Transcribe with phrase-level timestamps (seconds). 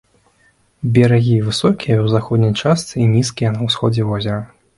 [0.95, 4.41] Берагі высокія ў заходняй частцы і нізкія на ўсходзе возера.